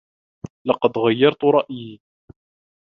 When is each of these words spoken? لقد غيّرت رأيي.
لقد 0.67 0.97
غيّرت 0.97 1.43
رأيي. 1.45 2.01